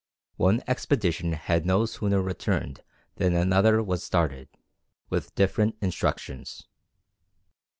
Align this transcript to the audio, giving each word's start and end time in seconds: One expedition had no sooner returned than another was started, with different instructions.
One 0.37 0.63
expedition 0.65 1.33
had 1.33 1.63
no 1.63 1.85
sooner 1.85 2.23
returned 2.23 2.81
than 3.17 3.35
another 3.35 3.83
was 3.83 4.03
started, 4.03 4.49
with 5.11 5.35
different 5.35 5.75
instructions. 5.79 6.67